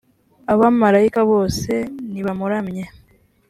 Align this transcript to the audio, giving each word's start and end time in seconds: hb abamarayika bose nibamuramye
hb 0.45 0.49
abamarayika 0.53 1.21
bose 1.31 1.71
nibamuramye 2.11 2.83